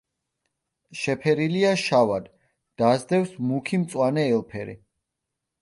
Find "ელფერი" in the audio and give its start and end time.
4.33-4.77